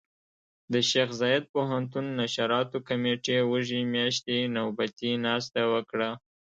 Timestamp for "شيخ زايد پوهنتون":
0.89-2.05